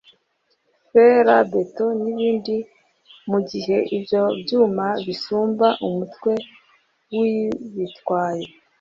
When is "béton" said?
1.51-1.91